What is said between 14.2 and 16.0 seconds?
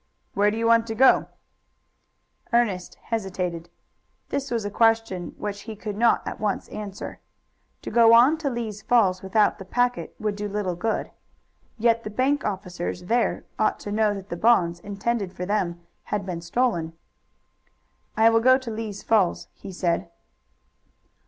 the bonds intended for them